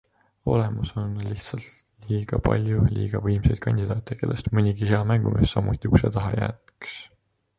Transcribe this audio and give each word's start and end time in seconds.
Olemas 0.51 0.91
on 1.01 1.09
lihtsalt 1.25 1.81
liiga 2.11 2.39
palju 2.47 2.79
liiga 2.95 3.21
võimsaid 3.27 3.61
kandidaate, 3.67 4.17
kellest 4.23 4.49
mõnigi 4.61 4.89
hea 4.93 5.01
mängumees 5.13 5.55
samuti 5.57 5.91
ukse 5.93 6.11
taha 6.19 6.33
jääks. 6.41 6.97